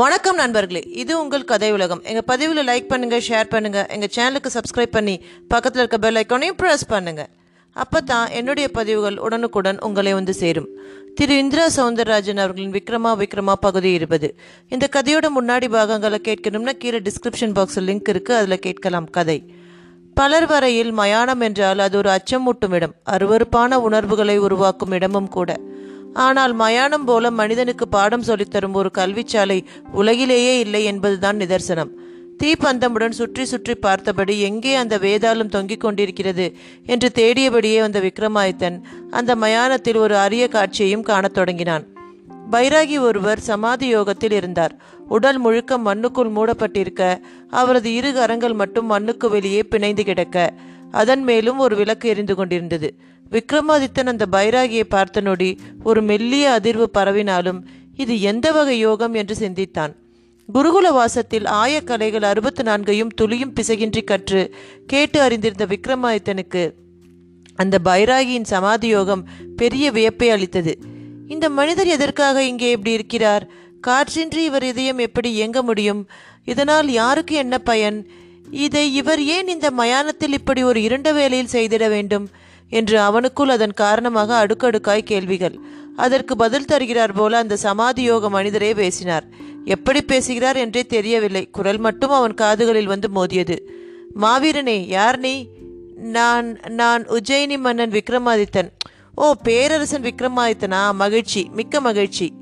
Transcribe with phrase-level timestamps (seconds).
[0.00, 2.00] வணக்கம் நண்பர்களே இது உங்கள் கதை உலகம்.
[2.10, 5.14] எங்கள் பதிவில் லைக் பண்ணுங்கள் ஷேர் பண்ணுங்கள் எங்கள் சேனலுக்கு சப்ஸ்கிரைப் பண்ணி
[5.52, 7.28] பக்கத்தில் இருக்க பெல் ஐக்கானையும் ப்ரெஸ் பண்ணுங்கள்
[7.82, 10.68] அப்போ தான் என்னுடைய பதிவுகள் உடனுக்குடன் உங்களை வந்து சேரும்.
[11.18, 14.30] திரு இந்திரா சவுந்தரராஜன் அவர்களின் விக்ரமா விக்ரமா பகுதி இருபது.
[14.74, 19.38] இந்த கதையோட முன்னாடி பாகங்களை கேட்கணும்னா கீழே டிஸ்கிரிப்ஷன் பாக்ஸில் லிங்க் இருக்குது அதில் கேட்கலாம் கதை.
[20.16, 25.52] பலர் வரையில் மயானம் என்றால் அது ஒரு அச்சமூட்டும் இடம் அருவருப்பான உணர்வுகளை உருவாக்கும் இடமும் கூட.
[26.14, 31.92] ஆனால் மயானம் போல மனிதனுக்கு பாடம் சொல்லித்தரும் ஒரு கல்விச்சாலை உலகிலேயே இல்லை என்பதுதான் நிதர்சனம்.
[32.42, 39.96] தீப்பந்தமுடன் சுற்றி சுற்றி பார்த்தபடி எங்கே அந்த வேதாளம் தொங்கிக் கொண்டிருக்கிறது என்று தேடியபடியே வந்த விக்ரமாதித்தன் அந்த மயானத்தில்
[39.96, 41.86] ஒரு அரிய காட்சியையும் காணத் தொடங்கினான்.
[42.50, 44.74] பைராகி ஒருவர் சமாதி யோகத்தில் இருந்தார்.
[45.08, 50.52] உடல் முழுக்க மண்ணுக்குள் மூடப்பட்டிருக்க அவரது இரு கரங்கள் மட்டும் மண்ணுக்கு வெளியே பிணைந்து கிடக்க
[50.90, 52.94] அதன் மேலும் ஒரு விளக்கு எரிந்து கொண்டிருந்தது.
[53.30, 57.60] விக்ரமாதித்தன் அந்த பைராகியை பார்த்த நொடி ஒரு மெல்லிய அதிர்வு பரவினாலும்
[57.96, 59.92] இது எந்த வகை யோகம் என்று சிந்தித்தான்.
[60.54, 64.54] குருகுல வாசத்தில் ஆயக்கலைகள் அறுபத்து நான்கையும் துளியும் பிசகின்றி கற்று
[64.86, 66.72] கேட்டு அறிந்திருந்த விக்ரமாதித்தனுக்கு
[67.54, 70.78] அந்த பைராகியின் சமாதி யோகம் பெரிய வியப்பை அளித்தது.
[71.28, 73.50] இந்த மனிதர் எதற்காக இங்கே இப்படி இருக்கிறார்?
[73.86, 76.08] காற்றின்றி இவர் இதயம் எப்படி இயங்க முடியும்?
[76.44, 78.06] இதனால் யாருக்கு என்ன பயன்?
[78.50, 82.28] இதை இவர் ஏன் இந்த மயானத்தில் இப்படி ஒரு இருண்ட வேளையில் செய்திட வேண்டும்?
[82.74, 85.58] என்று அவனுக்குள் அதன் காரணமாக அடுக்கடுக்காய் கேள்விகள்.
[85.96, 89.26] அதற்கு பதில் தருகிறார் போல அந்த சமாதி யோக மனிதரே பேசினார்.
[89.64, 91.48] எப்படி பேசுகிறார் என்றே தெரியவில்லை.
[91.50, 93.56] குரல் மட்டும் அவன் காதுகளில் வந்து மோதியது.
[94.20, 95.48] மாவீரனே யார் நீ?
[95.96, 98.70] நான் நான் உஜ்ஜயினி மன்னன் விக்ரமாதித்தன்.
[99.14, 100.94] ஓ பேரரசன் விக்ரமாதித்தனா?
[100.94, 102.32] மகிழ்ச்சி மிக்க மகிழ்ச்சி.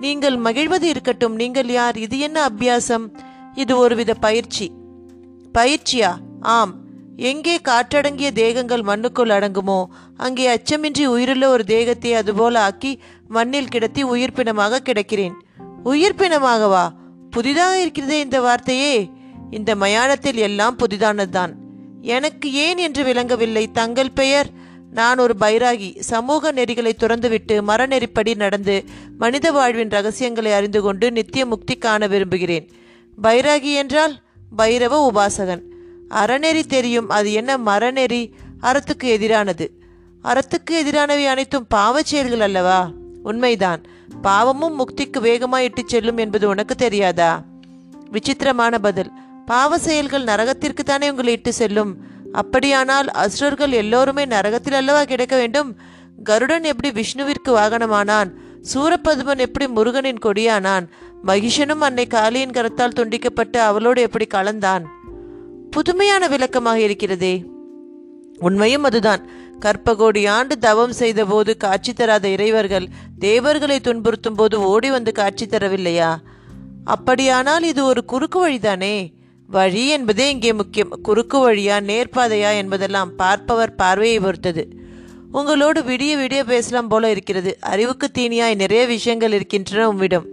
[0.00, 1.34] நீங்கள் மகிழ்வது இருக்கட்டும்.
[1.34, 1.96] நீங்கள் யார்?
[1.98, 3.06] இது என்ன அபியாசம்?
[3.54, 4.70] இது ஒருவித பயிற்சி.
[5.58, 6.16] பயிற்சியா?
[6.40, 6.83] ஆம்.
[7.16, 9.84] எங்கே காற்றடங்கிய தேகங்கள் மண்ணுக்குள் அடங்குமோ
[10.16, 15.32] அங்கே அச்சமின்றி உயிருள்ள ஒரு தேகத்தை அதுபோல ஆக்கி மண்ணில் கிடத்தி உயிர்ப்பினமாக கிடக்கிறேன்.
[15.84, 16.88] உயிர்ப்பினமாகவா
[17.30, 19.10] புதிதாக இருக்கிறதே இந்த வார்த்தையே.
[19.50, 21.52] இந்த மயானத்தில் எல்லாம் புதிதானதுதான்.
[22.00, 23.70] எனக்கு ஏன் என்று விளங்கவில்லை.
[23.70, 24.48] தங்கள் பெயர்?
[24.90, 25.98] நான் ஒரு பைராகி.
[25.98, 28.84] சமூக நெறிகளை துறந்துவிட்டு மரநெறிப்படி நடந்து
[29.18, 32.70] மனித வாழ்வின் ரகசியங்களை அறிந்து கொண்டு நித்திய முக்தி காண விரும்புகிறேன்.
[33.22, 34.20] பைராகி என்றால்
[34.56, 35.72] பைரவ உபாசகன்.
[36.10, 37.08] அறநெறி தெரியும்.
[37.08, 38.30] அது என்ன மரநெறி?
[38.62, 39.68] அறத்துக்கு எதிரானது.
[40.24, 42.90] அறத்துக்கு எதிரானவை அனைத்தும் பாவச் செயல்கள் அல்லவா?
[43.22, 43.82] உண்மைதான்.
[44.22, 47.42] பாவமும் முக்திக்கு வேகமாய் இட்டுச் செல்லும் என்பது உனக்கு தெரியாதா?
[48.10, 49.10] விசித்திரமான பதில்.
[49.46, 51.96] பாவ செயல்கள் நரகத்திற்கு தானே உங்களை இட்டு செல்லும்.
[52.32, 55.76] அப்படியானால் அசுரர்கள் எல்லோருமே நரகத்தில் அல்லவா கிடைக்க வேண்டும்?
[56.24, 58.30] கருடன் எப்படி விஷ்ணுவிற்கு வாகனமானான்?
[58.74, 60.88] சூரபதுமன் எப்படி முருகனின் கொடியானான்?
[61.26, 64.82] மகிஷனும் அன்னை காளியின் கரத்தால் துண்டிக்கப்பட்டு அவளோடு எப்படி கலந்தான்?
[65.74, 67.44] புதுமையான விளக்கமாக இருக்கிறதே.
[68.38, 69.28] உண்மையும் அதுதான்.
[69.60, 72.86] கற்பகோடி ஆண்டு தவம் செய்த போது காட்சி தராத இறைவர்கள்
[73.18, 76.16] தேவர்களை துன்புறுத்தும் போது ஓடி வந்து காட்சி தரவில்லையா?
[76.84, 79.12] அப்படியானால் இது ஒரு குறுக்கு வழிதானே?
[79.46, 80.88] வழி என்பதே இங்கே முக்கியம்.
[81.02, 84.68] குறுக்கு வழியா நேர்பாதையா என்பதெல்லாம் பார்ப்பவர் பார்வையை பொறுத்தது.
[85.32, 87.56] உங்களோடு விடிய விடிய பேசலாம் போல இருக்கிறது.
[87.60, 90.26] அறிவுக்கு தீனியாய் நிறைய விஷயங்கள் இருக்கின்றன உம்மிடம்.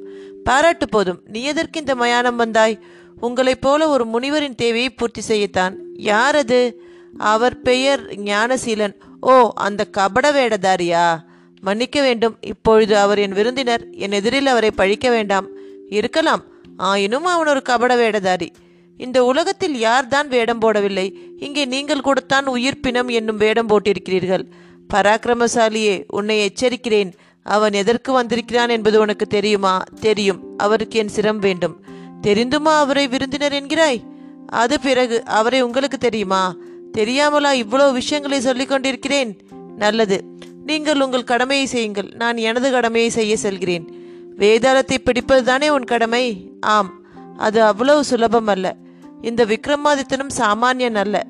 [0.44, 1.22] பாராட்டு போதும்.
[1.25, 2.80] நீ எதற்கு இந்த மயானம் வந்தாய்?
[3.21, 5.75] உங்களைப் போல ஒரு முனிவரின் தேவையை பூர்த்தி செய்யத்தான்.
[5.93, 6.81] யார் அது?
[7.17, 8.95] அவர் பெயர் ஞானசீலன்.
[9.21, 11.19] ஓ அந்த கபட வேடதாரியா?
[11.61, 13.87] மன்னிக்க வேண்டும் இப்பொழுது அவர் என் விருந்தினர்.
[13.91, 15.47] என் எதிரில் அவரை பழிக்க வேண்டாம்.
[15.89, 16.43] இருக்கலாம்.
[16.77, 18.49] ஆயினும் அவன் ஒரு கபட வேடதாரி.
[18.97, 21.13] இந்த உலகத்தில் யார்தான் வேடம் போடவில்லை?
[21.38, 24.51] இங்கே நீங்கள் கூடத்தான் உயிர்ப்பினம் என்னும் வேடம் போட்டிருக்கிறீர்கள்.
[24.93, 27.13] பராக்கிரமசாலியே உன்னை எச்சரிக்கிறேன்.
[27.43, 29.83] அவன் எதற்கு வந்திருக்கிறான் என்பது உனக்கு தெரியுமா?
[30.01, 30.43] தெரியும்.
[30.57, 31.83] அவருக்கு என் சிரம் வேண்டும்.
[32.23, 34.01] தெரிந்துமா அவரை விருந்தினர் என்கிறாய்?
[34.47, 36.55] அது பிறகு அவரை உங்களுக்கு தெரியுமா?
[36.97, 39.37] தெரியாமலா இவ்வளோ விஷயங்களை சொல்லிக் கொண்டிருக்கிறேன்?
[39.77, 40.23] நல்லது.
[40.65, 42.11] நீங்கள் உங்கள் கடமையை செய்யுங்கள்.
[42.15, 43.93] நான் எனது கடமையை செய்ய செல்கிறேன்.
[44.37, 46.51] வேதாளத்தை பிடிப்பதுதானே உன் கடமை?
[46.61, 47.01] ஆம்.
[47.37, 48.75] அது அவ்வளவு சுலபம் அல்ல.
[49.21, 51.25] இந்த விக்ரமாதித்தனும் சாமானியன் அல்ல.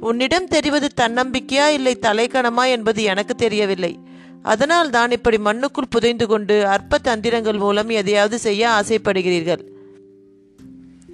[0.00, 3.98] உன்னிடம் தெரிவது தன்னம்பிக்கையா இல்லை தலைக்கணமா என்பது எனக்கு தெரியவில்லை.
[4.42, 9.72] அதனால் தான் இப்படி மண்ணுக்குள் புதைந்து கொண்டு அற்ப தந்திரங்கள் மூலம் எதையாவது செய்ய ஆசைப்படுகிறீர்கள்.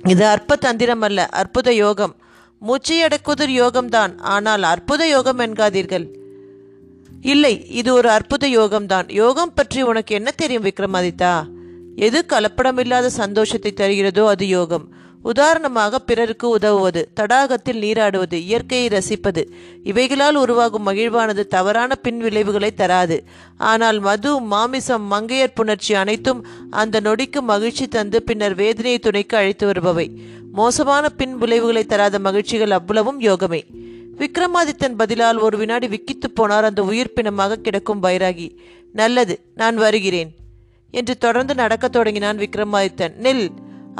[0.09, 2.17] இது அற்ப தந்திரம் அல்ல அற்புத யோகம்.
[2.59, 6.07] மூச்சை அடக்குவதொரு யோகம்தான் ஆனால் அற்புத யோகம் என்காதீர்கள்.
[7.23, 9.13] இல்லை இது ஒரு அற்புத யோகம்தான்.
[9.13, 11.43] யோகம் பற்றி உனக்கு என்ன தெரியும் விக்ரமாதித்தா?
[11.97, 14.95] எது கலப்படமில்லாத சந்தோஷத்தை தருகிறதோ அது யோகம்.
[15.23, 19.51] உதாரணமாக பிறருக்கு உதவுவது தடாகத்தில் நீராடுவது இயற்கையை ரசிப்பது.
[19.83, 23.25] இவைகளால் உருவாகும் மகிழ்வானது தவறான பின் விளைவுகளை தராது.
[23.57, 30.09] ஆனால் மது மாமிசம் மங்கையர் புணர்ச்சி அனைத்தும் அந்த நொடிக்கு மகிழ்ச்சி தந்து பின்னர் வேதனையை துணைக்கு அழைத்து வருபவை.
[30.53, 33.63] மோசமான பின் விளைவுகளை தராத மகிழ்ச்சிகள் அவ்வளவும் யோகமே.
[34.19, 38.57] விக்ரமாதித்தன் பதிலால் ஒரு வினாடி விக்கித்து போனார் அந்த உயிர் பிணமாக கிடக்கும் பைராகி.
[38.93, 40.35] நல்லது நான் வருகிறேன்.
[40.91, 43.13] என்று தொடர்ந்து நடக்கத் தொடங்கினான் விக்ரமாதித்தன்.
[43.23, 43.49] நில்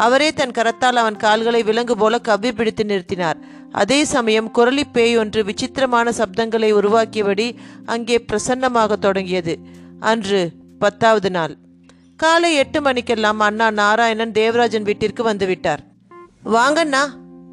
[0.07, 3.39] அவரே தன் கரத்தால் அவன் கால்களை விலங்கு போல கவ்வி பிடித்து நிறுத்தினார்.
[3.73, 7.47] அதே சமயம் குரலி பேய் ஒன்று விசித்திரமான சப்தங்களை உருவாக்கியபடி
[7.87, 9.55] அங்கே பிரசன்னமாக தொடங்கியது.
[10.01, 10.41] அன்று
[10.79, 11.55] பத்தாவது நாள்.
[12.17, 15.83] காலை எட்டு மணிக்கெல்லாம் அண்ணா நாராயணன் தேவராஜன் வீட்டிற்கு வந்துவிட்டார்
[16.55, 17.03] வாங்கண்ணா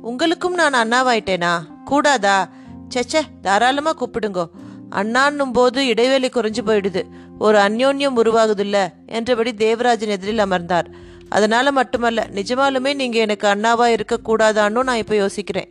[0.01, 1.53] உங்களுக்கும் நான் அண்ணாவாயிட்டேனா?
[1.85, 2.37] கூடாதா?
[2.93, 4.45] செச்சே தாராளமா கூப்பிடுங்கோ.
[4.91, 7.01] அண்ணான்னும் போது இடைவெளி குறைஞ்சு போயிடுது.
[7.39, 8.77] ஒரு அந்யோன்யம் உருவாகுதில்ல
[9.07, 10.89] என்றபடி தேவராஜன் எதிரில் அமர்ந்தார்.
[11.35, 15.69] அதனால் மட்டுமல்ல நிஜமாலுமே நீங்கள் எனக்கு அண்ணாவாக இருக்கக்கூடாதான்னு நான் இப்போ யோசிக்கிறேன்.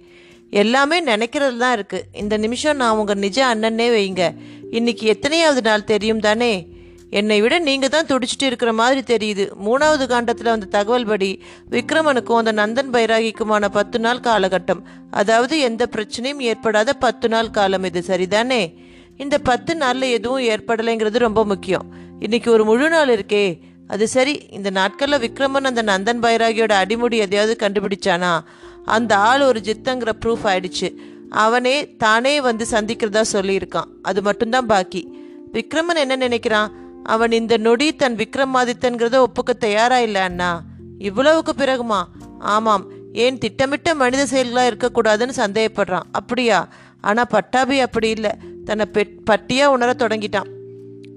[0.51, 4.25] எல்லாமே நினைக்கிறது தான் இருக்குது இந்த நிமிஷம் நான் உங்கள் நிஜ அண்ணனே வைங்க.
[4.71, 6.53] இன்னைக்கு எத்தனையாவது நாள் தெரியும் தானே?
[7.11, 9.45] என்னை விட நீங்கள் தான் துடிச்சிட்டு இருக்கிற மாதிரி தெரியுது.
[9.67, 11.31] மூணாவது காண்டத்தில் வந்த தகவல் படி
[11.75, 14.81] விக்ரமனுக்கும் அந்த நந்தன் பைராகிக்குமான பத்து நாள் காலகட்டம்.
[15.11, 18.63] அதாவது எந்த பிரச்சனையும் ஏற்படாத பத்து நாள் காலம் இது சரிதானே?
[19.17, 21.87] இந்த பத்து நாளில் எதுவும் ஏற்படலைங்கிறது ரொம்ப முக்கியம்.
[22.21, 23.45] இன்னைக்கு ஒரு முழு நாள் இருக்கே.
[23.87, 28.41] அது சரி இந்த நாட்களில் விக்ரமன் அந்த நந்தன் பைராகியோட அடிமுடி எதையாவது கண்டுபிடிச்சானா?
[28.85, 30.95] அந்த ஆள் ஒரு ஜித்தங்கிற ப்ரூஃப் ஆயிடுச்சு.
[31.31, 33.87] அவனே தானே வந்து சந்திக்கிறதா சொல்லியிருக்கான்.
[34.03, 35.09] அது மட்டும்தான் பாக்கி.
[35.53, 36.71] விக்ரமன் என்ன நினைக்கிறான்?
[37.03, 40.63] அவன் இந்த நொடி தன் விக்ரமாதித்தன்கிறத ஒப்புக்க தயாரா இல்ல அண்ணா?
[40.99, 42.03] இவ்வளவுக்கு பிறகுமா?
[42.39, 42.91] ஆமாம்.
[43.13, 46.03] ஏன் திட்டமிட்ட மனித செயல்களா இருக்கக்கூடாதுன்னு சந்தேகப்படுறான்.
[46.13, 46.69] அப்படியா?
[47.01, 48.31] ஆனா பட்டாபி அப்படி இல்லை.
[48.65, 50.55] தன்னை பெட் பட்டியா உணர தொடங்கிட்டான்.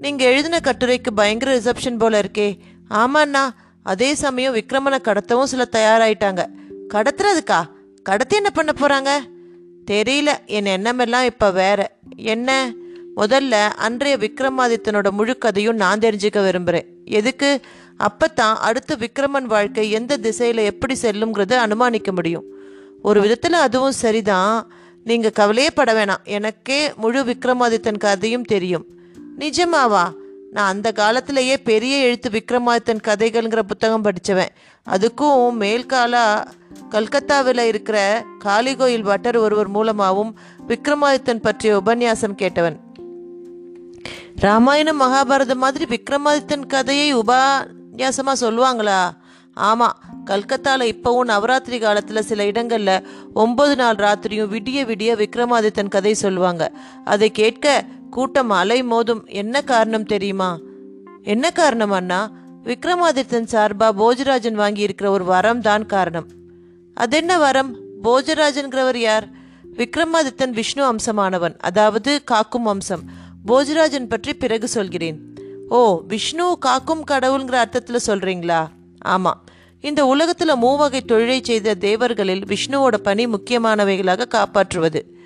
[0.00, 2.58] நீங்க எழுதின கட்டுரைக்கு பயங்கர ரிசப்ஷன் போல இருக்கே.
[2.90, 3.50] ஆமாண்ணா
[3.82, 6.46] அதே சமயம் விக்ரமனை கடத்தவும் சில தயாராயிட்டாங்க.
[6.94, 7.66] கடத்துறதுக்கா?
[8.02, 9.10] கடத்தி என்ன பண்ண போறாங்க?
[9.90, 11.96] தெரியல என் எண்ணமெல்லாம் இப்ப வேற.
[12.16, 12.72] என்ன?
[13.16, 17.60] முதல்ல அன்றைய விக்ரமாதித்தனோட முழு கதையும் நான் தெரிஞ்சுக்க விரும்புகிறேன் எதுக்கு?
[17.98, 22.44] அப்பத்தான் அடுத்து விக்ரமன் வாழ்க்கை எந்த திசையில் எப்படி செல்லுங்கிறத அனுமானிக்க முடியும்.
[23.02, 24.72] ஒரு விதத்தில் அதுவும் சரிதான்.
[25.04, 26.24] நீங்கள் கவலையே பட வேணாம்.
[26.24, 28.99] எனக்கே முழு விக்ரமாதித்தன் கதையும் தெரியும்.
[29.40, 30.12] நிஜமாவா?
[30.50, 34.48] நான் அந்த காலத்திலேயே பெரிய எழுத்து விக்ரமாதித்தன் கதைகள்ங்கிற புத்தகம் படித்தவன்
[34.86, 36.46] அதுக்கும் மேல்காலா
[36.88, 40.38] கல்கத்தாவில் இருக்கிற காளிகோயில் பட்டர் ஒருவர் மூலமாகவும்
[40.68, 42.76] விக்ரமாதித்தன் பற்றிய உபன்யாசம் கேட்டவன்.
[44.36, 49.00] ராமாயணம் மகாபாரதம் மாதிரி விக்ரமாதித்தன் கதையை உபன்யாசமாக சொல்லுவாங்களா?
[49.54, 56.72] ஆமாம் கல்கத்தால இப்போவும் நவராத்திரி காலத்தில் சில இடங்களில் ஒம்பது நாள் ராத்திரியும் விடிய விடிய விக்ரமாதித்தன் கதை சொல்லுவாங்க.
[57.04, 59.26] அதை கேட்க கூட்டம் அலை மோதும்.
[59.26, 60.58] என்ன காரணம் தெரியுமா?
[61.22, 62.30] என்ன காரணம் அண்ணா?
[62.64, 66.26] விக்ரமாதித்தன் சார்பாக போஜராஜன் வாங்கி இருக்கிற ஒரு வரம் தான் காரணம்.
[66.94, 67.76] அது என்ன வரம்?
[68.02, 69.28] போஜராஜன்கிறவர் யார்?
[69.76, 73.02] விக்ரமாதித்தன் விஷ்ணு அம்சமானவன் அதாவது காக்கும் அம்சம்.
[73.46, 75.34] போஜராஜன் பற்றி பிறகு சொல்கிறேன்.
[75.68, 78.66] ஓ விஷ்ணு காக்கும் கடவுள்ங்கிற அர்த்தத்தில் சொல்கிறீங்களா
[79.00, 79.44] ஆமாம்.
[79.80, 85.18] இந்த உலகத்தில் மூவகை தொழிலை செய்த தேவர்களில் விஷ்ணுவோட பணி முக்கியமானவைகளாக காப்பாற்றுவது.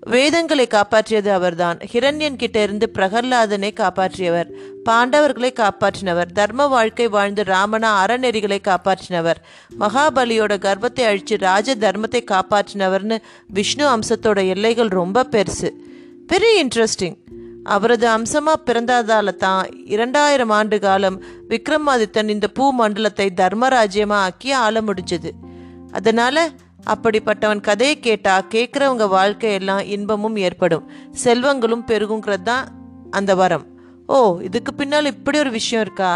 [0.00, 1.78] வேதங்களை காப்பாற்றியது அவர்தான்.
[1.92, 4.50] ஹிரண்யன் கிட்ட இருந்து பிரகல்லாதனை காப்பாற்றியவர்.
[4.84, 6.32] பாண்டவர்களை காப்பாற்றினவர்.
[6.32, 9.36] தர்ம வாழ்க்கை வாழ்ந்து ராமனா அறநெறிகளை காப்பாற்றினவர்.
[9.80, 15.70] மகாபலியோட கர்ப்பத்தை அழிச்சு ராஜ தர்மத்தை காப்பாற்றினவர்னு விஷ்ணு அம்சத்தோட எல்லைகள் ரொம்ப பெருசு.
[16.32, 17.16] வெரி இன்ட்ரெஸ்டிங்
[17.74, 21.18] அவரது அம்சமாக பிறந்ததால தான் இரண்டாயிரம் ஆண்டு காலம்
[21.48, 25.30] விக்ரமாதித்தன் இந்த பூ மண்டலத்தை தர்மராஜ்யமாக ஆக்கி ஆள முடிஞ்சது.
[25.92, 26.36] அதனால
[26.92, 30.86] அப்படிப்பட்டவன் கதையை கேட்டால் கேட்குறவங்க வாழ்க்கையெல்லாம் இன்பமும் ஏற்படும்.
[31.24, 32.66] செல்வங்களும் பெருகுங்கிறது தான்
[33.10, 33.66] அந்த வரம்.
[34.06, 34.16] ஓ
[34.48, 36.12] இதுக்கு பின்னால் இப்படி ஒரு விஷயம் இருக்கா?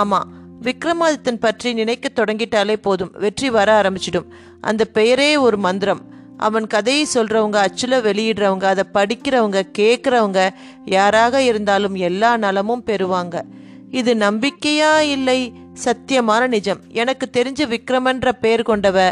[0.00, 0.28] ஆமாம்
[0.62, 4.26] விக்ரமாதித்தன் பற்றி நினைக்க தொடங்கிட்டாலே போதும் வெற்றி வர ஆரம்பிச்சிடும்.
[4.60, 6.02] அந்த பெயரே ஒரு மந்திரம்.
[6.40, 10.48] அவன் கதையை சொல்றவங்க அச்சுல வெளியிடுறவங்க அதை படிக்கிறவங்க கேட்குறவங்க
[10.84, 13.42] யாராக இருந்தாலும் எல்லா நலமும் பெறுவாங்க.
[13.90, 15.52] இது நம்பிக்கையா இல்லை?
[15.84, 16.80] சத்தியமான நிஜம்.
[16.92, 19.10] எனக்கு தெரிஞ்ச விக்ரமன்ற பேர் கொண்டவ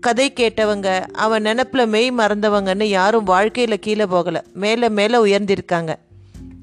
[0.00, 0.88] கதை கேட்டவங்க
[1.24, 4.40] அவன் நினப்பில் மெய் மறந்தவங்கன்னு யாரும் வாழ்க்கையில் கீழே போகலை.
[4.54, 5.94] மேலே மேலே உயர்ந்திருக்காங்க.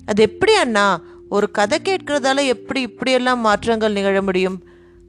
[0.06, 0.86] அது எப்படி அண்ணா?
[1.30, 4.60] ஒரு கதை கேட்கறதால எப்படி இப்படியெல்லாம் மாற்றங்கள் நிகழ முடியும்?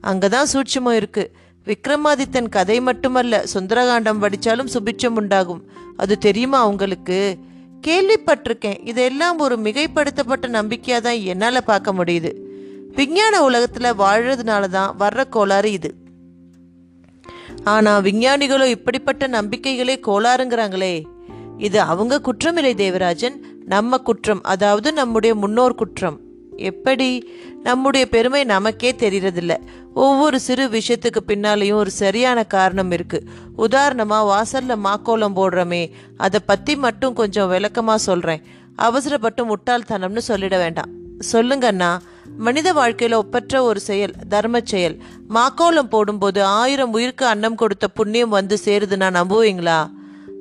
[0.00, 1.30] அங்கே தான் சூட்சமும் இருக்குது
[1.68, 5.62] விக்ரமாதித்தன் கதை மட்டுமல்ல சுந்தரகாண்டம் படித்தாலும் சுபிட்சம் உண்டாகும்.
[5.96, 7.36] அது தெரியுமா உங்களுக்கு?
[7.86, 8.86] கேள்விப்பட்டிருக்கேன்.
[8.86, 12.30] இதெல்லாம் ஒரு மிகைப்படுத்தப்பட்ட நம்பிக்கையாக தான் என்னால் பார்க்க முடியுது.
[12.94, 15.90] விஞ்ஞான உலகத்தில் வாழறதுனால தான் வர்ற கோளாறு இது.
[17.64, 21.02] ஆனால் விஞ்ஞானிகளோ இப்படிப்பட்ட நம்பிக்கைகளே கோளாறுங்கிறாங்களே.
[21.58, 23.44] இது அவங்க குற்றமில்லை தேவராஜன்.
[23.64, 26.20] நம்ம குற்றம் அதாவது நம்முடைய முன்னோர் குற்றம்.
[26.58, 27.28] எப்படி?
[27.62, 29.56] நம்முடைய பெருமை நமக்கே தெரியறதில்ல
[29.94, 33.22] ஒவ்வொரு சிறு விஷயத்துக்கு பின்னாலேயும் ஒரு சரியான காரணம் இருக்கு.
[33.58, 38.42] உதாரணமா வாசல்ல மாக்கோலம் போடுறோமே அதை பத்தி மட்டும் கொஞ்சம் விளக்கமா சொல்றேன்.
[38.76, 40.90] அவசரப்பட்டு முட்டாள்தனம்னு சொல்லிட வேண்டாம்.
[41.32, 41.98] சொல்லுங்கண்ணா
[42.36, 45.02] மனித வாழ்க்கையில ஒப்பற்ற ஒரு செயல் தர்ம செயல்.
[45.28, 49.90] மாக்கோலம் போடும்போது ஆயிரம் உயிருக்கு அன்னம் கொடுத்த புண்ணியம் வந்து சேருதுன்னா நம்புவீங்களா?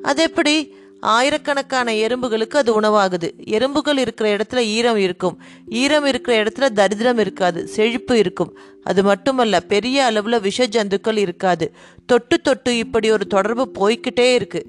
[0.04, 3.46] அது எப்படி ஆயிரக்கணக்கான எறும்புகளுக்கு அது உணவாகுது.
[3.46, 5.42] எறும்புகள் இருக்கிற இடத்துல ஈரம் இருக்கும்.
[5.68, 8.58] ஈரம் இருக்கிற இடத்துல தரித்திரம் இருக்காது செழிப்பு இருக்கும்.
[8.84, 11.76] அது மட்டுமல்ல பெரிய அளவில் விஷ ஜந்துக்கள் இருக்காது.
[12.06, 14.66] தொட்டு தொட்டு இப்படி ஒரு தொடர்பு போய்க்கிட்டே இருக்கு.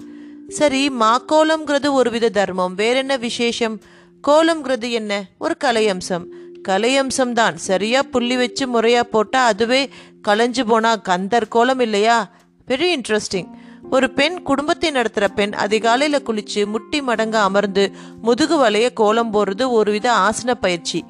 [0.47, 2.75] சரி மாக்கோலம்ங்கிறது ஒரு வித தர்மம்.
[2.75, 3.79] வேற என்ன விசேஷம்?
[4.27, 5.25] கோலம்ங்கிறது என்ன?
[5.37, 6.25] ஒரு கலையம்சம்.
[6.67, 7.57] கலையம்சம் தான்.
[7.57, 9.89] சரியா புள்ளி வச்சு முறையா போட்டா அதுவே
[10.27, 12.31] களைஞ்சு போனா கந்தர் கோலம் இல்லையா?
[12.67, 13.47] வெரி இன்ட்ரெஸ்டிங்
[13.91, 20.13] ஒரு பெண் குடும்பத்தை நடத்துகிற பெண் அதிகாலையில் குளிச்சு முட்டி மடங்க அமர்ந்து முதுகு வலைய கோலம் போடுறது ஒருவித
[20.13, 21.05] ஆசன பயிற்சி.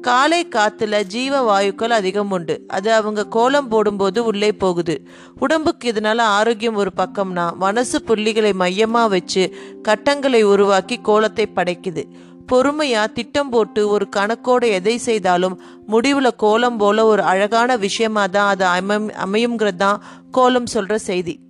[0.00, 2.64] காலை காத்துல ஜீவ வாயுக்கள் அதிகம் உண்டு.
[2.66, 5.06] அது அவங்க கோலம் போடும்போது உள்ளே போகுது.
[5.38, 12.04] உடம்புக்கு இதனால ஆரோக்கியம் ஒரு பக்கம்னா மனசு புள்ளிகளை மையமா வச்சு கட்டங்களை உருவாக்கி கோலத்தை படைக்குது.
[12.52, 18.64] பொறுமையா திட்டம் போட்டு ஒரு கணக்கோட எதை செய்தாலும் முடிவுல கோலம் போல ஒரு அழகான விஷயமா தான் அது
[18.64, 21.40] அமையும் அமையுங்கிறது தான் கோலம் சொல்ற செய்தி.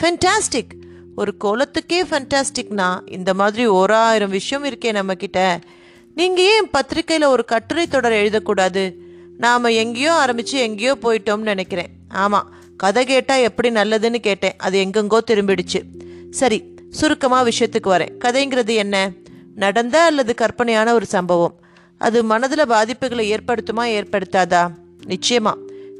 [0.00, 0.70] ஃபென்டாஸ்டிக்
[1.16, 5.60] ஒரு கோலத்துக்கே ஃபென்டாஸ்டிக்னா இந்த மாதிரி ஓராயிரம் விஷயம் இருக்கே நம்மக்கிட்ட
[6.14, 8.94] நீங்கள் ஏன் பத்திரிக்கையில் ஒரு கட்டுரை தொடர் எழுதக்கூடாது?
[9.36, 11.88] நாம் எங்கேயோ ஆரம்பித்து எங்கேயோ போயிட்டோம்னு நினைக்கிறேன்.
[12.08, 14.56] ஆமாம் கதை கேட்டால் எப்படி நல்லதுன்னு கேட்டேன்.
[14.56, 15.80] அது எங்கெங்கோ திரும்பிடுச்சு.
[16.30, 18.16] சரி சுருக்கமாக விஷயத்துக்கு வரேன்.
[18.24, 19.10] கதைங்கிறது என்ன?
[19.54, 21.60] நடந்த அல்லது கற்பனையான ஒரு சம்பவம்.
[21.98, 24.70] அது மனதில் பாதிப்புகளை ஏற்படுத்துமா ஏற்படுத்தாதா?
[25.06, 25.52] நிச்சயமா.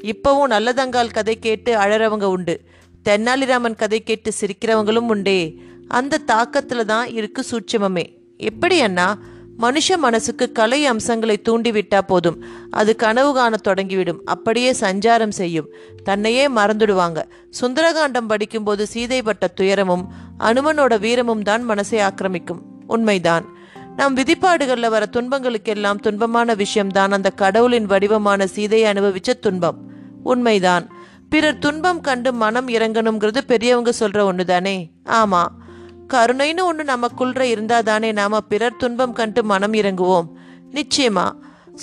[0.03, 2.61] இப்போவும் நல்லதங்கால் கதை கேட்டு அழறவங்க உண்டு.
[3.09, 5.55] தென்னாலிராமன் கதை கேட்டு சிரிக்கிறவங்களும் உண்டே.
[5.87, 8.17] அந்த தாக்கத்துல தான் இருக்கு சூட்சமமே.
[8.37, 9.17] எப்படி அண்ணா?
[9.59, 12.43] மனுஷ மனசுக்கு கலை அம்சங்களை தூண்டிவிட்டா போதும்.
[12.69, 14.19] அது கனவு காண தொடங்கிவிடும்.
[14.25, 15.73] அப்படியே சஞ்சாரம் செய்யும்.
[16.03, 17.23] தன்னையே மறந்துடுவாங்க.
[17.61, 20.07] சுந்தரகாண்டம் படிக்கும்போது சீதைப்பட்ட துயரமும்
[20.39, 22.59] அனுமனோட வீரமும் தான் மனசை ஆக்கிரமிக்கும்.
[22.87, 23.45] உண்மைதான்.
[23.95, 29.77] நம் விதிப்பாடுகளில் வர துன்பங்களுக்கெல்லாம் துன்பமான விஷயம்தான் அந்த கடவுளின் வடிவமான சீதையை அனுபவிச்ச துன்பம்.
[30.23, 30.95] உண்மைதான்.
[31.31, 35.47] பிறர் துன்பம் கண்டு மனம் இறங்கணுங்கிறது பெரியவங்க சொல்ற ஒன்று தானே ஆமா.
[36.07, 40.27] கருணைன்னு ஒன்று நமக்குள்ள இருந்தா தானே நாம பிறர் துன்பம் கண்டு மனம் இறங்குவோம்?
[40.71, 41.31] நிச்சயமா.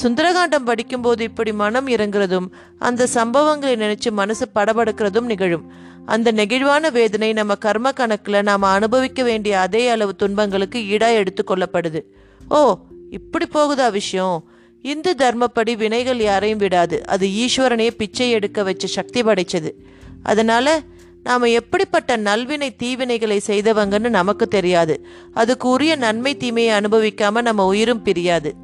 [0.02, 2.46] சுந்தரகாண்டம் படிக்கும்போது இப்படி மனம் இறங்குறதும்
[2.78, 5.72] அந்த சம்பவங்களை நினைச்சு மனசு படபடுக்கிறதும் நிகழும்.
[6.06, 12.02] அந்த நெகிழ்வான வேதனை நம்ம கர்ம கணக்கில் நாம் அனுபவிக்க வேண்டிய அதே அளவு துன்பங்களுக்கு ஈடாக எடுத்துக்கொள்ளப்படுது
[12.48, 12.76] ஓ
[13.10, 14.50] இப்படி போகுதா விஷயம்?
[14.82, 17.06] இந்து தர்மப்படி வினைகள் யாரையும் விடாது.
[17.06, 19.70] அது ஈஸ்வரனையே பிச்சை எடுக்க வச்ச சக்தி படைச்சது.
[20.22, 20.80] அதனால
[21.22, 25.06] நாம எப்படிப்பட்ட நல்வினை தீவினைகளை செய்தவங்கன்னு நமக்கு தெரியாது.
[25.34, 28.54] அதுக்கு உரிய நன்மை தீமையை அனுபவிக்காம நம்ம உயிரும் பிரியாது.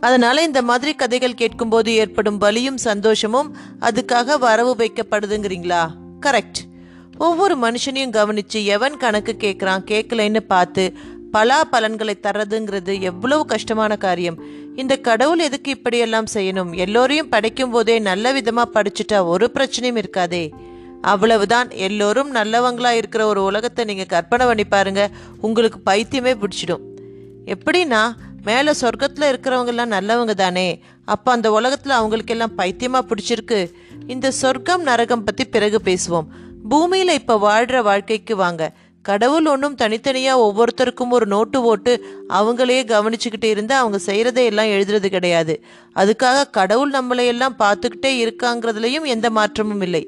[0.00, 5.90] அதனால இந்த மாதிரி கதைகள் கேட்கும்போது ஏற்படும் வலியும் சந்தோஷமும் அதுக்காக வரவு வைக்கப்படுதுங்கிறீங்களா?
[6.26, 6.60] கரெக்ட்.
[7.18, 10.92] ஒவ்வொரு மனுஷனையும் கவனிச்சு எவன் கணக்கு கேட்குறான் கேட்கலைன்னு பார்த்து
[11.30, 14.62] பலா பலன்களை தர்றதுங்கிறது எவ்வளவு கஷ்டமான காரியம்.
[14.76, 16.76] இந்த கடவுள் எதுக்கு இப்படியெல்லாம் செய்யணும்?
[16.76, 20.50] எல்லோரையும் படைக்கும் போதே நல்ல விதமா படிச்சுட்டா ஒரு பிரச்சனையும் இருக்காதே.
[21.00, 21.70] அவ்வளவுதான்.
[21.70, 25.10] எல்லோரும் நல்லவங்களா இருக்கிற ஒரு உலகத்தை நீங்க கற்பனை பண்ணி பாருங்க.
[25.40, 26.84] உங்களுக்கு பைத்தியமே பிடிச்சிடும்.
[27.46, 28.12] எப்படின்னா
[28.44, 30.82] மேலே சொர்க்கத்தில் இருக்கிறவங்கெல்லாம் நல்லவங்க தானே.
[31.04, 33.70] அப்போ அந்த உலகத்தில் அவங்களுக்கெல்லாம் பைத்தியமாக பிடிச்சிருக்கு.
[34.06, 36.26] இந்த சொர்க்கம் நரகம் பற்றி பிறகு பேசுவோம்.
[36.68, 38.72] பூமியில் இப்போ வாழ்கிற வாழ்க்கைக்கு வாங்க.
[39.04, 41.92] கடவுள் ஒன்றும் தனித்தனியாக ஒவ்வொருத்தருக்கும் ஒரு நோட்டு போட்டு
[42.28, 45.54] அவங்களையே கவனிச்சுக்கிட்டு இருந்து அவங்க செய்கிறதை எல்லாம் எழுதுறது கிடையாது.
[45.96, 50.02] அதுக்காக கடவுள் நம்மளையெல்லாம் பார்த்துக்கிட்டே இருக்காங்கிறதுலையும் எந்த மாற்றமும் இல்லை.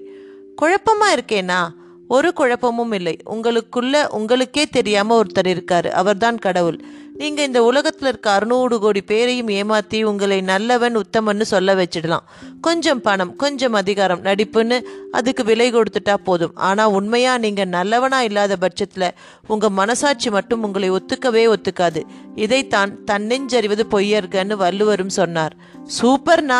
[0.56, 1.60] குழப்பமாக இருக்கேனா?
[2.08, 3.16] ஒரு குழப்பமும் இல்லை.
[3.26, 5.88] உங்களுக்குள்ள உங்களுக்கே தெரியாமல் ஒருத்தர் இருக்கார்.
[5.92, 6.78] அவர்தான் கடவுள்.
[7.16, 12.25] நீங்க இந்த உலகத்துல இருக்க அறுநூறு கோடி பேரையும் ஏமாத்தி உங்களை நல்லவன் உத்தமன்னு சொல்ல வச்சிடலாம்.
[12.61, 14.80] கொஞ்சம் பணம் கொஞ்சம் அதிகாரம் நடிப்புன்னு
[15.11, 16.52] அதுக்கு விலை கொடுத்துட்டா போதும்.
[16.54, 19.11] ஆனா உண்மையா நீங்க நல்லவனா இல்லாத பட்சத்துல
[19.46, 22.02] உங்க மனசாட்சி மட்டும் உங்களை ஒத்துக்கவே ஒத்துக்காது.
[22.35, 25.56] இதைத்தான் தன்னெஞ்சறிவது பொய்யர்கன்னு வள்ளுவரும் சொன்னார்.
[26.02, 26.58] சூப்பர்னா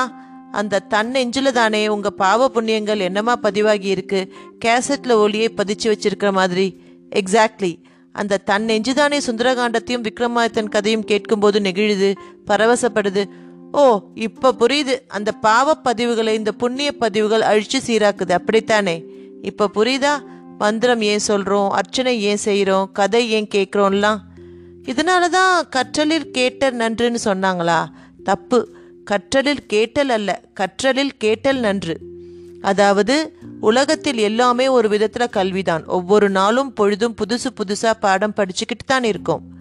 [0.52, 4.32] அந்த தன்னெஞ்சில தானே உங்க பாவ புண்ணியங்கள் என்னமா பதிவாகி இருக்கு?
[4.64, 6.80] கேசட்ல ஒளியை பதிச்சு வச்சிருக்கிற மாதிரி.
[7.14, 7.84] எக்ஸாக்ட்லி.
[8.16, 12.14] அந்த தன் நெஞ்சு தானே சுந்தரகாண்டத்தையும் விக்ரமாதித்தன் கதையும் கேட்கும்போது நெகிழுது
[12.46, 13.25] பரவசப்படுது.
[13.73, 15.00] ஓ இப்ப புரியுது.
[15.08, 18.32] அந்த பாவ பதிவுகளை இந்த புண்ணிய பதிவுகள் அழிச்சு சீராக்குது.
[18.32, 19.04] அப்படித்தானே?
[19.42, 20.23] இப்ப புரியுதா?
[20.58, 21.68] மந்திரம் ஏன் சொல்றோம்?
[21.68, 24.18] அர்ச்சனை ஏன் செய்கிறோம் கதை ஏன் கேட்குறோம்லாம்?
[24.85, 27.85] இதனால தான் கற்றலில் கேட்டல் நன்றுன்னு சொன்னாங்களா?
[28.25, 28.75] தப்பு.
[29.04, 30.40] கற்றலில் கேட்டல் அல்ல.
[30.61, 31.96] கற்றலில் கேட்டல் நன்று.
[32.62, 39.04] அதாவது உலகத்தில் எல்லாமே ஒரு விதத்தில் கல்வி தான் ஒவ்வொரு நாளும் பொழுதும் புதுசு புதுசாக பாடம் படிச்சுக்கிட்டு தான்
[39.04, 39.54] இருக்கோம்.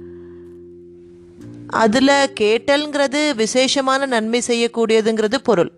[1.67, 5.71] அதில் கேட்டல்ங்கிறது விசேஷமான நன்மை செய்யக்கூடியதுங்கிறது பொருள்.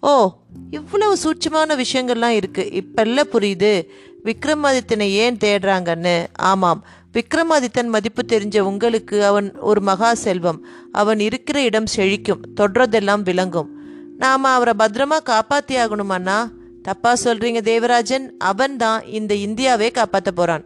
[0.00, 0.28] ஓ
[0.70, 3.88] இவ்வளவு சூட்சமான விஷயங்கள்லாம் இருக்குது இப்பெல்லாம் புரியுது
[4.24, 6.26] விக்ரமாதித்தனை ஏன் தேடுறாங்கன்னு?
[6.32, 10.64] ஆமாம் விக்ரமாதித்தன் மதிப்பு தெரிஞ்ச உங்களுக்கு அவன் ஒரு மகா செல்வம்.
[10.92, 13.73] அவன் இருக்கிற இடம் செழிக்கும் தொடுறதெல்லாம் விளங்கும்.
[14.16, 16.48] நாம் அவரை பத்திரமா காப்பாத்தி ஆகணுமாண்ணா
[16.82, 18.36] தப்பா சொல்றீங்க தேவராஜன்.
[18.38, 20.64] அவன் தான் இந்த இந்தியாவே காப்பாற்ற போறான்.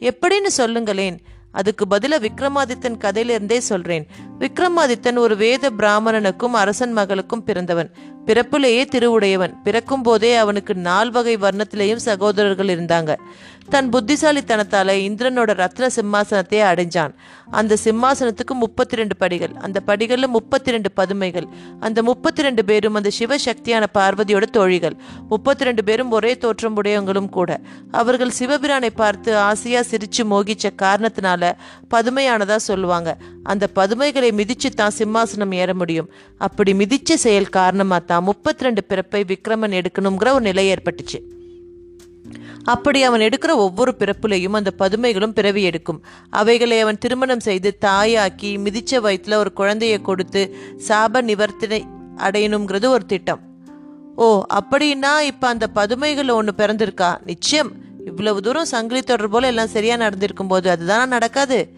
[0.00, 1.18] எப்படின்னு சொல்லுங்களேன்.
[1.52, 4.06] அதுக்கு பதில விக்ரமாதித்தன் கதையிலிருந்தே சொல்றேன்.
[4.38, 7.90] விக்ரமாதித்தன் ஒரு வேத பிராமணனுக்கும் அரசன் மகளுக்கும் பிறந்தவன்.
[8.26, 9.54] பிறப்பிலேயே திருவுடையவன்.
[9.62, 13.16] பிறக்கும் போதே அவனுக்கு நால்வகை வர்ணத்திலேயும் சகோதரர்கள் இருந்தாங்க.
[13.72, 17.12] தன் புத்திசாலித்தனத்தால இந்திரனோட ரத்ன சிம்மாசனத்தை அடைஞ்சான்.
[17.58, 21.46] அந்த சிம்மாசனத்துக்கு முப்பத்தி ரெண்டு படிகள் அந்த படிகள்ல முப்பத்தி ரெண்டு பதுமைகள்
[21.86, 24.96] அந்த முப்பத்தி ரெண்டு பேரும் அந்த சிவசக்தியான பார்வதியோட தோழிகள்
[25.28, 27.60] முப்பத்தி ரெண்டு பேரும் ஒரே தோற்றம் உடையவங்களும் கூட.
[28.00, 31.52] அவர்கள் சிவபிரானை பார்த்து ஆசையா சிரிச்சு மோகிச்ச காரணத்தினால
[31.94, 33.18] பதுமையானதா சொல்லுவாங்க.
[33.42, 36.08] அந்த பதுமைகளை மிதிச்சு தான் சிம்மாசனம் ஏற முடியும்.
[36.38, 41.20] அப்படி மிதிச்ச செயல் காரணமா தான் முப்பத்தி ரெண்டு பிறப்பை விக்ரமன் எடுக்கணுங்கிற ஒரு நிலை ஏற்பட்டுச்சு.
[42.64, 46.04] அப்படி அவன் எடுக்கிற ஒவ்வொரு பிறப்புலையும் அந்த பதுமைகளும் பிறவி எடுக்கும்.
[46.30, 50.56] அவைகளை அவன் திருமணம் செய்து தாயாக்கி மிதிச்ச வயிற்றுல ஒரு குழந்தையை கொடுத்து
[50.88, 51.84] சாப நிவர்த்தனை
[52.16, 53.40] அடையணுங்கிறது ஒரு திட்டம்.
[54.16, 57.18] ஓ அப்படின்னா இப்போ அந்த பதுமைகள் ஒன்று பிறந்திருக்கா?
[57.24, 57.72] நிச்சயம்.
[58.04, 61.68] இவ்வளவு தூரம் சங்கிலி தொடர் போல எல்லாம் சரியா நடந்திருக்கும் போது அதுதானா நடக்காது?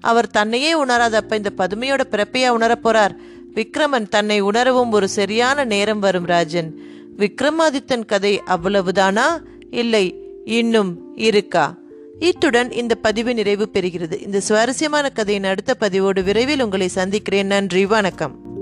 [0.00, 3.16] அவர் தன்னையே உணராதப்ப இந்த பதுமையோட பிறப்பையா உணரப் போறார்?
[3.54, 6.78] விக்ரமன் தன்னை உணரவும் ஒரு சரியான நேரம் வரும் ராஜன்.
[7.16, 9.42] விக்ரமாதித்தன் கதை அவ்வளவுதானா?
[9.70, 10.27] இல்லை.
[10.48, 11.78] இன்னும் இருக்கா?
[12.18, 14.22] இத்துடன் இந்த பதிவு நிறைவு பெறுகிறது.
[14.22, 17.46] இந்த சுவாரஸ்யமான கதையின் அடுத்த பதிவோடு விரைவில் உங்களை சந்திக்கிறேன்.
[17.46, 18.57] நன்றி வணக்கம்.